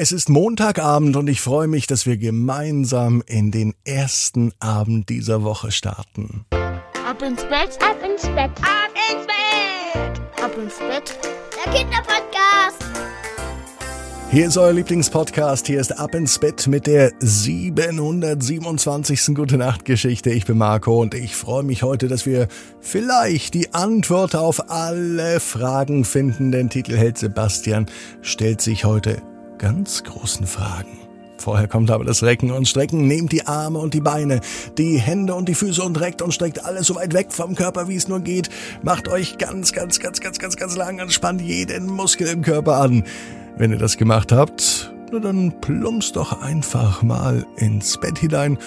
Es 0.00 0.12
ist 0.12 0.28
Montagabend 0.28 1.16
und 1.16 1.26
ich 1.26 1.40
freue 1.40 1.66
mich, 1.66 1.88
dass 1.88 2.06
wir 2.06 2.18
gemeinsam 2.18 3.20
in 3.26 3.50
den 3.50 3.74
ersten 3.84 4.52
Abend 4.60 5.08
dieser 5.08 5.42
Woche 5.42 5.72
starten. 5.72 6.44
Ab 7.04 7.20
ins 7.20 7.42
Bett, 7.42 7.76
Ab 7.82 7.96
ins 8.08 8.22
Bett, 8.22 8.52
ab 8.62 8.94
ins 9.10 9.26
Bett, 9.26 10.20
ab 10.40 10.52
ins 10.56 10.78
Bett. 10.78 11.18
der 11.66 11.72
Kinderpodcast. 11.72 12.84
Hier 14.30 14.46
ist 14.46 14.56
euer 14.56 14.72
Lieblingspodcast. 14.72 15.66
Hier 15.66 15.80
ist 15.80 15.98
Ab 15.98 16.14
ins 16.14 16.38
Bett 16.38 16.68
mit 16.68 16.86
der 16.86 17.10
727. 17.18 19.34
Gute 19.34 19.56
Nacht 19.56 19.84
Geschichte. 19.84 20.30
Ich 20.30 20.46
bin 20.46 20.58
Marco 20.58 21.02
und 21.02 21.14
ich 21.14 21.34
freue 21.34 21.64
mich 21.64 21.82
heute, 21.82 22.06
dass 22.06 22.24
wir 22.24 22.46
vielleicht 22.78 23.54
die 23.54 23.74
Antwort 23.74 24.36
auf 24.36 24.70
alle 24.70 25.40
Fragen 25.40 26.04
finden. 26.04 26.52
Den 26.52 26.70
Titel 26.70 26.96
hält 26.96 27.18
Sebastian, 27.18 27.86
stellt 28.22 28.60
sich 28.60 28.84
heute 28.84 29.20
ganz 29.58 30.04
großen 30.04 30.46
Fragen. 30.46 30.98
Vorher 31.38 31.68
kommt 31.68 31.90
aber 31.90 32.04
das 32.04 32.22
Recken 32.22 32.50
und 32.50 32.66
Strecken. 32.66 33.06
Nehmt 33.06 33.32
die 33.32 33.46
Arme 33.46 33.78
und 33.78 33.94
die 33.94 34.00
Beine, 34.00 34.40
die 34.76 34.98
Hände 34.98 35.34
und 35.34 35.48
die 35.48 35.54
Füße 35.54 35.82
und 35.82 36.00
reckt 36.00 36.20
und 36.20 36.34
streckt 36.34 36.64
alles 36.64 36.88
so 36.88 36.96
weit 36.96 37.14
weg 37.14 37.32
vom 37.32 37.54
Körper, 37.54 37.88
wie 37.88 37.96
es 37.96 38.08
nur 38.08 38.20
geht. 38.20 38.50
Macht 38.82 39.08
euch 39.08 39.38
ganz, 39.38 39.72
ganz, 39.72 40.00
ganz, 40.00 40.20
ganz, 40.20 40.38
ganz, 40.38 40.56
ganz 40.56 40.76
lang 40.76 41.00
und 41.00 41.12
spannt 41.12 41.40
jeden 41.40 41.86
Muskel 41.86 42.26
im 42.26 42.42
Körper 42.42 42.80
an. 42.80 43.04
Wenn 43.56 43.70
ihr 43.70 43.78
das 43.78 43.96
gemacht 43.96 44.32
habt, 44.32 44.92
na 45.12 45.20
dann 45.20 45.60
plumpst 45.60 46.16
doch 46.16 46.42
einfach 46.42 47.02
mal 47.02 47.46
ins 47.56 47.98
Bett 47.98 48.18
hinein 48.18 48.58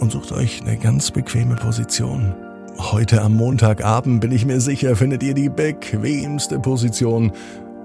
und 0.00 0.12
sucht 0.12 0.32
euch 0.32 0.60
eine 0.62 0.76
ganz 0.76 1.10
bequeme 1.10 1.54
Position. 1.54 2.34
Heute 2.78 3.22
am 3.22 3.34
Montagabend 3.34 4.20
bin 4.20 4.32
ich 4.32 4.44
mir 4.44 4.60
sicher, 4.60 4.94
findet 4.96 5.22
ihr 5.22 5.34
die 5.34 5.48
bequemste 5.48 6.58
Position, 6.60 7.32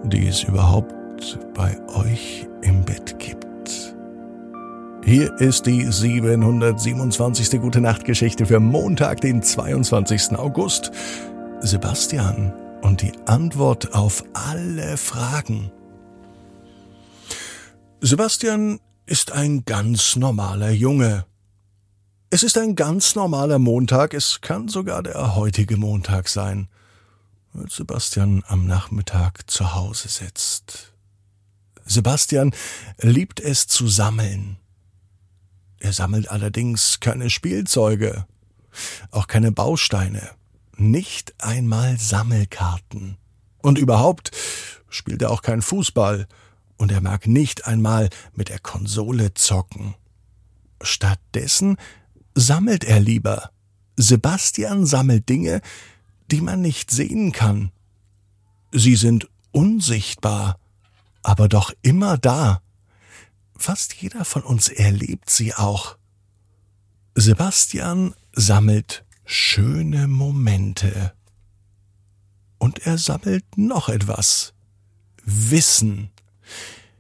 die 0.04 0.28
es 0.28 0.44
überhaupt 0.44 0.94
bei 1.54 1.78
euch 1.90 2.48
im 2.62 2.84
Bett 2.84 3.18
gibt. 3.20 3.96
Hier 5.06 5.38
ist 5.40 5.66
die 5.66 5.92
727. 5.92 7.60
Gute 7.60 7.82
Nacht 7.82 8.06
Geschichte 8.06 8.46
für 8.46 8.60
Montag, 8.60 9.22
den 9.22 9.44
22. 9.44 10.38
August. 10.38 10.92
Sebastian 11.60 12.54
und 12.82 13.02
die 13.02 13.14
Antwort 13.26 13.94
auf 13.94 14.24
alle 14.34 14.98
Fragen. 14.98 15.72
Sebastian 18.02 18.80
ist 19.06 19.32
ein 19.32 19.66
ganz 19.66 20.16
normaler 20.16 20.72
Junge. 20.72 21.26
Es 22.30 22.44
ist 22.44 22.58
ein 22.58 22.76
ganz 22.76 23.16
normaler 23.16 23.60
Montag, 23.60 24.14
es 24.14 24.42
kann 24.42 24.68
sogar 24.68 25.04
der 25.04 25.36
heutige 25.36 25.78
Montag 25.78 26.28
sein, 26.28 26.68
als 27.54 27.76
Sebastian 27.76 28.44
am 28.48 28.66
Nachmittag 28.66 29.50
zu 29.50 29.76
Hause 29.76 30.08
sitzt. 30.10 30.93
Sebastian 31.86 32.54
liebt 33.00 33.40
es 33.40 33.68
zu 33.68 33.88
sammeln. 33.88 34.58
Er 35.80 35.94
sammelt 35.94 36.30
allerdings 36.30 37.00
keine 37.00 37.30
Spielzeuge, 37.30 38.26
auch 39.12 39.28
keine 39.28 39.52
Bausteine, 39.52 40.30
nicht 40.78 41.34
einmal 41.40 41.98
Sammelkarten. 42.00 43.18
Und 43.62 43.78
überhaupt 43.78 44.32
spielt 44.90 45.22
er 45.22 45.32
auch 45.32 45.42
kein 45.42 45.62
Fußball 45.62 46.28
und 46.78 46.92
er 46.92 47.02
mag 47.02 47.28
nicht 47.28 47.68
einmal 47.68 48.10
mit 48.34 48.50
der 48.50 48.60
Konsole 48.60 49.34
zocken. 49.34 49.96
Stattdessen 50.82 51.78
sammelt 52.36 52.84
er 52.84 53.00
lieber. 53.00 53.52
Sebastian 53.96 54.86
sammelt 54.86 55.30
Dinge, 55.30 55.62
die 56.32 56.42
man 56.42 56.62
nicht 56.62 56.92
sehen 56.92 57.32
kann. 57.32 57.72
Sie 58.72 58.96
sind 58.96 59.30
unsichtbar, 59.52 60.60
aber 61.24 61.50
doch 61.50 61.74
immer 61.82 62.18
da. 62.18 62.62
Fast 63.58 63.94
jeder 63.96 64.26
von 64.26 64.44
uns 64.44 64.68
erlebt 64.68 65.30
sie 65.30 65.54
auch. 65.54 65.98
Sebastian 67.16 68.14
sammelt 68.34 69.06
schöne 69.26 70.08
Momente. 70.08 71.14
Und 72.58 72.86
er 72.86 72.98
sammelt 72.98 73.46
noch 73.58 73.90
etwas. 73.90 74.54
Wissen. 75.24 76.10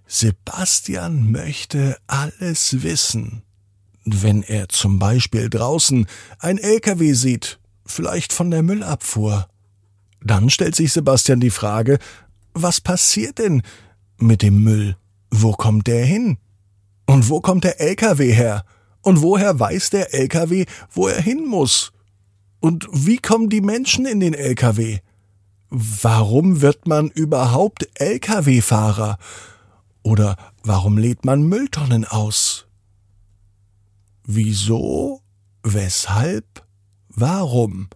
Sebastian 0.07 1.31
möchte 1.31 1.97
alles 2.07 2.83
wissen. 2.83 3.43
Wenn 4.05 4.43
er 4.43 4.69
zum 4.69 4.99
Beispiel 4.99 5.49
draußen 5.49 6.07
ein 6.39 6.57
LKW 6.57 7.13
sieht, 7.13 7.59
vielleicht 7.85 8.33
von 8.33 8.51
der 8.51 8.61
Müllabfuhr, 8.61 9.47
dann 10.21 10.49
stellt 10.49 10.75
sich 10.75 10.93
Sebastian 10.93 11.39
die 11.39 11.49
Frage, 11.49 11.99
was 12.53 12.79
passiert 12.81 13.39
denn 13.39 13.61
mit 14.27 14.41
dem 14.41 14.63
Müll? 14.63 14.97
Wo 15.31 15.53
kommt 15.53 15.87
der 15.87 16.05
hin? 16.05 16.37
Und 17.05 17.29
wo 17.29 17.41
kommt 17.41 17.63
der 17.63 17.81
LKW 17.81 18.31
her? 18.31 18.65
Und 19.01 19.21
woher 19.21 19.59
weiß 19.59 19.89
der 19.89 20.13
LKW, 20.13 20.65
wo 20.91 21.07
er 21.07 21.21
hin 21.21 21.45
muss? 21.45 21.91
Und 22.59 22.87
wie 22.91 23.17
kommen 23.17 23.49
die 23.49 23.61
Menschen 23.61 24.05
in 24.05 24.21
den 24.21 24.33
LKW? 24.33 24.99
Warum 25.69 26.61
wird 26.61 26.87
man 26.87 27.09
überhaupt 27.09 27.89
LKW-Fahrer? 27.95 29.17
Oder 30.03 30.37
warum 30.63 30.97
lädt 30.97 31.25
man 31.25 31.43
Mülltonnen 31.43 32.05
aus? 32.05 32.67
Wieso? 34.25 35.21
Weshalb? 35.63 36.65
Warum? 37.09 37.89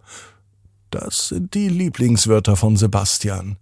Das 0.90 1.28
sind 1.28 1.54
die 1.54 1.68
Lieblingswörter 1.68 2.56
von 2.56 2.76
Sebastian. 2.76 3.56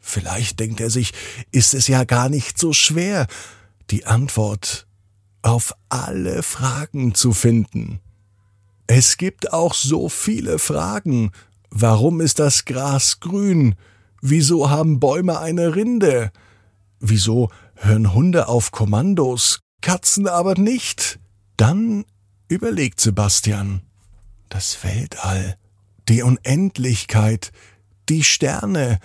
Vielleicht 0.00 0.58
denkt 0.58 0.80
er 0.80 0.90
sich, 0.90 1.12
ist 1.52 1.74
es 1.74 1.86
ja 1.86 2.04
gar 2.04 2.28
nicht 2.28 2.58
so 2.58 2.72
schwer, 2.72 3.26
die 3.90 4.06
Antwort 4.06 4.86
auf 5.42 5.74
alle 5.88 6.42
Fragen 6.42 7.14
zu 7.14 7.32
finden. 7.32 8.00
Es 8.86 9.18
gibt 9.18 9.52
auch 9.52 9.74
so 9.74 10.08
viele 10.08 10.58
Fragen. 10.58 11.30
Warum 11.70 12.20
ist 12.20 12.40
das 12.40 12.64
Gras 12.64 13.20
grün? 13.20 13.76
Wieso 14.20 14.68
haben 14.68 14.98
Bäume 14.98 15.38
eine 15.38 15.76
Rinde? 15.76 16.32
Wieso 16.98 17.50
hören 17.76 18.12
Hunde 18.12 18.48
auf 18.48 18.72
Kommandos, 18.72 19.60
Katzen 19.80 20.26
aber 20.26 20.54
nicht? 20.54 21.20
Dann 21.56 22.04
überlegt 22.48 23.00
Sebastian. 23.00 23.82
Das 24.48 24.82
Weltall, 24.82 25.56
die 26.08 26.22
Unendlichkeit, 26.22 27.52
die 28.08 28.24
Sterne, 28.24 28.98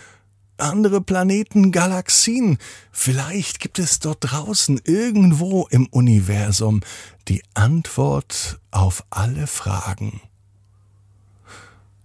andere 0.58 1.02
Planeten, 1.02 1.72
Galaxien. 1.72 2.58
Vielleicht 2.92 3.60
gibt 3.60 3.80
es 3.80 4.00
dort 4.00 4.20
draußen 4.22 4.82
irgendwo 4.84 5.68
im 5.70 5.88
Universum 5.88 6.82
die 7.28 7.44
Antwort 7.54 8.60
auf 8.72 9.04
alle 9.10 9.48
Fragen. 9.48 10.22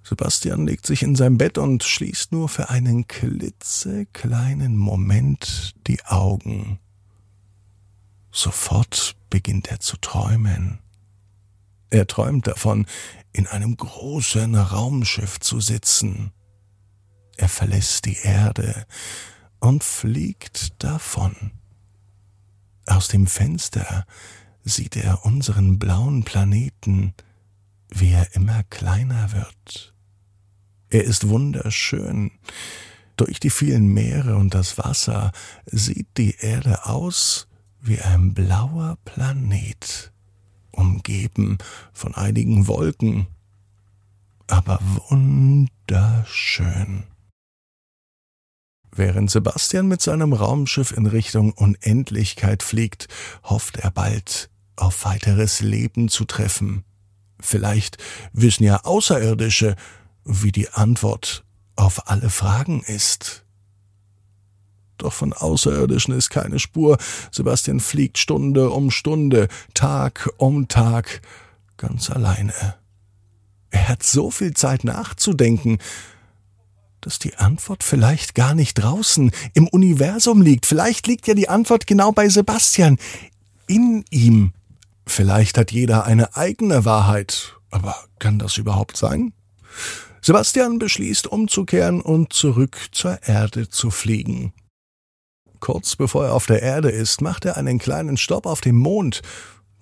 Sebastian 0.02 0.66
legt 0.66 0.86
sich 0.86 1.04
in 1.04 1.14
sein 1.14 1.38
Bett 1.38 1.56
und 1.56 1.84
schließt 1.84 2.32
nur 2.32 2.48
für 2.48 2.68
einen 2.68 3.06
klitzekleinen 3.06 4.76
Moment 4.76 5.74
die 5.86 6.04
Augen. 6.04 6.80
Sofort 8.32 9.14
beginnt 9.30 9.68
er 9.68 9.78
zu 9.78 9.96
träumen. 9.98 10.80
Er 11.90 12.06
träumt 12.06 12.46
davon, 12.46 12.86
in 13.32 13.46
einem 13.46 13.76
großen 13.76 14.54
Raumschiff 14.54 15.38
zu 15.38 15.60
sitzen. 15.60 16.32
Er 17.40 17.48
verlässt 17.48 18.04
die 18.04 18.18
Erde 18.18 18.84
und 19.60 19.82
fliegt 19.82 20.84
davon. 20.84 21.52
Aus 22.84 23.08
dem 23.08 23.26
Fenster 23.26 24.04
sieht 24.62 24.94
er 24.94 25.24
unseren 25.24 25.78
blauen 25.78 26.22
Planeten, 26.22 27.14
wie 27.88 28.10
er 28.10 28.34
immer 28.34 28.62
kleiner 28.64 29.32
wird. 29.32 29.94
Er 30.90 31.04
ist 31.04 31.28
wunderschön. 31.28 32.30
Durch 33.16 33.40
die 33.40 33.48
vielen 33.48 33.86
Meere 33.86 34.36
und 34.36 34.52
das 34.52 34.76
Wasser 34.76 35.32
sieht 35.64 36.18
die 36.18 36.34
Erde 36.40 36.84
aus 36.84 37.48
wie 37.80 38.02
ein 38.02 38.34
blauer 38.34 38.98
Planet, 39.06 40.12
umgeben 40.72 41.56
von 41.94 42.14
einigen 42.14 42.66
Wolken, 42.66 43.28
aber 44.46 44.78
wunderschön. 45.08 47.04
Während 48.92 49.30
Sebastian 49.30 49.86
mit 49.86 50.02
seinem 50.02 50.32
Raumschiff 50.32 50.90
in 50.92 51.06
Richtung 51.06 51.52
Unendlichkeit 51.52 52.62
fliegt, 52.62 53.06
hofft 53.44 53.76
er 53.76 53.90
bald 53.90 54.50
auf 54.76 55.04
weiteres 55.04 55.60
Leben 55.60 56.08
zu 56.08 56.24
treffen. 56.24 56.84
Vielleicht 57.38 57.98
wissen 58.32 58.64
ja 58.64 58.84
Außerirdische, 58.84 59.76
wie 60.24 60.52
die 60.52 60.70
Antwort 60.70 61.44
auf 61.76 62.08
alle 62.10 62.30
Fragen 62.30 62.82
ist. 62.82 63.44
Doch 64.98 65.12
von 65.12 65.32
Außerirdischen 65.32 66.12
ist 66.14 66.28
keine 66.28 66.58
Spur. 66.58 66.98
Sebastian 67.32 67.80
fliegt 67.80 68.18
Stunde 68.18 68.70
um 68.70 68.90
Stunde, 68.90 69.48
Tag 69.72 70.28
um 70.36 70.68
Tag, 70.68 71.22
ganz 71.78 72.10
alleine. 72.10 72.52
Er 73.70 73.88
hat 73.88 74.02
so 74.02 74.30
viel 74.30 74.52
Zeit 74.52 74.84
nachzudenken, 74.84 75.78
dass 77.00 77.18
die 77.18 77.36
Antwort 77.36 77.82
vielleicht 77.82 78.34
gar 78.34 78.54
nicht 78.54 78.74
draußen 78.74 79.30
im 79.54 79.68
Universum 79.68 80.42
liegt. 80.42 80.66
Vielleicht 80.66 81.06
liegt 81.06 81.26
ja 81.26 81.34
die 81.34 81.48
Antwort 81.48 81.86
genau 81.86 82.12
bei 82.12 82.28
Sebastian, 82.28 82.98
in 83.66 84.04
ihm. 84.10 84.52
Vielleicht 85.06 85.58
hat 85.58 85.72
jeder 85.72 86.04
eine 86.04 86.36
eigene 86.36 86.84
Wahrheit. 86.84 87.56
Aber 87.70 87.96
kann 88.18 88.38
das 88.38 88.56
überhaupt 88.56 88.96
sein? 88.96 89.32
Sebastian 90.22 90.78
beschließt 90.78 91.26
umzukehren 91.28 92.00
und 92.00 92.32
zurück 92.32 92.76
zur 92.92 93.22
Erde 93.22 93.68
zu 93.68 93.90
fliegen. 93.90 94.52
Kurz 95.60 95.96
bevor 95.96 96.26
er 96.26 96.34
auf 96.34 96.46
der 96.46 96.62
Erde 96.62 96.90
ist, 96.90 97.20
macht 97.20 97.44
er 97.44 97.56
einen 97.56 97.78
kleinen 97.78 98.16
Stopp 98.16 98.46
auf 98.46 98.60
dem 98.60 98.76
Mond. 98.76 99.22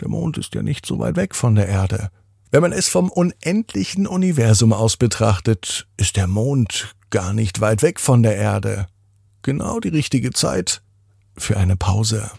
Der 0.01 0.09
Mond 0.09 0.39
ist 0.39 0.55
ja 0.55 0.63
nicht 0.63 0.87
so 0.87 0.99
weit 0.99 1.17
weg 1.17 1.35
von 1.35 1.55
der 1.55 1.69
Erde. 1.69 2.11
Wenn 2.51 2.63
man 2.63 2.73
es 2.73 2.89
vom 2.89 3.11
unendlichen 3.11 4.07
Universum 4.07 4.73
aus 4.73 4.97
betrachtet, 4.97 5.87
ist 5.99 6.17
der 6.17 6.27
Mond 6.27 6.95
gar 7.11 7.35
nicht 7.35 7.61
weit 7.61 7.83
weg 7.83 8.01
von 8.01 8.23
der 8.23 8.37
Erde. 8.37 8.87
Genau 9.43 9.81
die 9.81 9.89
richtige 9.89 10.31
Zeit 10.31 10.83
für 11.37 11.59
eine 11.59 11.77
Pause. 11.77 12.31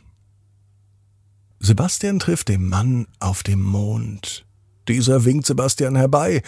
Sebastian 1.60 2.20
trifft 2.20 2.48
den 2.48 2.68
Mann 2.68 3.08
auf 3.20 3.44
dem 3.44 3.62
Mond. 3.62 4.46
Dieser 4.88 5.26
winkt 5.26 5.46
Sebastian 5.46 5.96
herbei 5.96 6.42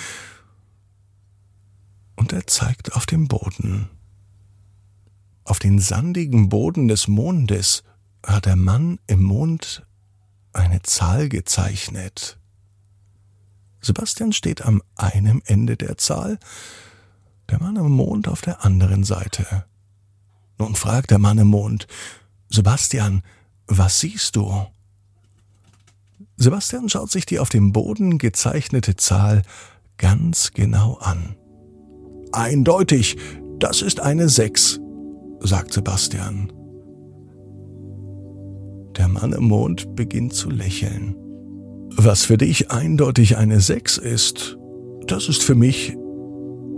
und 2.15 2.33
er 2.33 2.47
zeigt 2.47 2.93
auf 2.93 3.05
den 3.05 3.27
Boden. 3.27 3.89
Auf 5.43 5.59
den 5.59 5.79
sandigen 5.79 6.49
Boden 6.49 6.87
des 6.87 7.07
Mondes 7.07 7.83
hat 8.25 8.45
der 8.45 8.55
Mann 8.55 8.99
im 9.05 9.21
Mond 9.21 9.85
eine 10.53 10.81
Zahl 10.81 11.29
gezeichnet. 11.29 12.40
Sebastian 13.81 14.31
steht 14.31 14.61
am 14.61 14.81
einem 14.95 15.41
Ende 15.45 15.75
der 15.75 15.97
Zahl, 15.97 16.37
der 17.49 17.59
Mann 17.59 17.75
im 17.75 17.91
Mond 17.91 18.27
auf 18.27 18.41
der 18.41 18.63
anderen 18.63 19.03
Seite. 19.03 19.65
Nun 20.57 20.75
fragt 20.75 21.11
der 21.11 21.19
Mann 21.19 21.39
im 21.39 21.47
Mond, 21.47 21.87
Sebastian, 22.49 23.23
was 23.67 23.99
siehst 23.99 24.35
du? 24.35 24.67
Sebastian 26.37 26.89
schaut 26.89 27.11
sich 27.11 27.25
die 27.25 27.39
auf 27.39 27.49
dem 27.49 27.71
Boden 27.71 28.17
gezeichnete 28.17 28.95
Zahl 28.95 29.41
ganz 29.97 30.51
genau 30.53 30.95
an. 30.95 31.35
Eindeutig, 32.31 33.17
das 33.59 33.81
ist 33.81 33.99
eine 33.99 34.29
Sechs, 34.29 34.79
sagt 35.39 35.73
Sebastian. 35.73 36.51
Der 38.97 39.07
Mann 39.07 39.33
im 39.33 39.45
Mond 39.45 39.95
beginnt 39.95 40.33
zu 40.33 40.49
lächeln. 40.49 41.15
Was 41.97 42.23
für 42.25 42.37
dich 42.37 42.71
eindeutig 42.71 43.37
eine 43.37 43.59
Sechs 43.59 43.97
ist, 43.97 44.57
das 45.07 45.27
ist 45.27 45.43
für 45.43 45.55
mich 45.55 45.95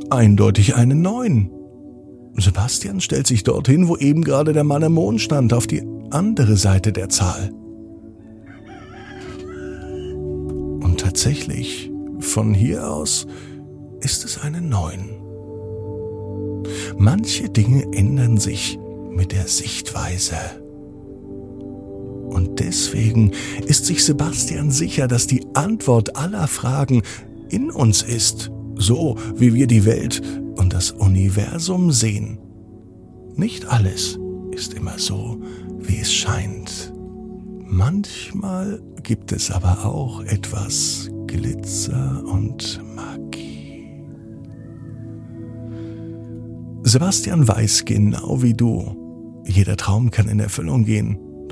eindeutig 0.10 0.75
eine 0.75 0.95
Neun. 0.95 1.50
Sebastian 2.36 3.00
stellt 3.00 3.27
sich 3.27 3.44
dorthin, 3.44 3.88
wo 3.88 3.95
eben 3.98 4.24
gerade 4.24 4.54
der 4.54 4.63
Mann 4.63 4.81
im 4.81 4.94
Mond 4.94 5.21
stand, 5.21 5.54
auf 5.54 5.68
die 5.68 5.83
andere 6.10 6.57
Seite 6.57 6.92
der 6.92 7.10
Zahl. 7.10 7.51
Und 10.81 11.00
tatsächlich, 11.00 11.92
von 12.19 12.54
hier 12.54 12.89
aus 12.89 13.27
ist 14.01 14.25
es 14.25 14.42
eine 14.42 14.62
Neun. 14.62 15.10
Manche 16.98 17.50
Dinge 17.50 17.83
ändern 17.94 18.38
sich 18.38 18.80
mit 19.10 19.31
der 19.31 19.48
Sichtweise. 19.48 20.62
Deswegen 22.63 23.31
ist 23.68 23.86
sich 23.86 24.06
Sebastian 24.06 24.71
sicher, 24.71 25.10
dass 25.10 25.27
die 25.27 25.45
Antwort 25.54 26.15
aller 26.15 26.48
Fragen 26.48 27.01
in 27.50 27.69
uns 27.69 28.01
ist, 28.01 28.51
so 28.75 29.18
wie 29.36 29.54
wir 29.54 29.68
die 29.68 29.83
Welt 29.83 30.21
und 30.56 30.71
das 30.71 30.92
Universum 30.92 31.92
sehen. 31.92 32.39
Nicht 33.36 33.65
alles 33.65 34.18
ist 34.51 34.75
immer 34.75 34.98
so, 34.98 35.42
wie 35.80 35.98
es 35.98 36.13
scheint. 36.13 36.94
Manchmal 37.65 38.81
gibt 39.01 39.33
es 39.33 39.51
aber 39.51 39.86
auch 39.86 40.24
etwas 40.24 41.10
Glitzer 41.27 42.24
und 42.25 42.81
Magie. 42.95 43.89
Sebastian 46.83 47.45
weiß 47.45 47.83
genau 47.83 48.42
wie 48.42 48.54
du, 48.54 49.44
jeder 49.45 49.75
Traum 49.75 50.12
kann 50.12 50.30
in 50.30 50.39
Erfüllung 50.39 50.86
gehen. 50.86 51.19